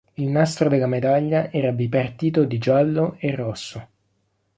[0.15, 3.87] Il nastro della medaglia era bipartito di giallo e rosso.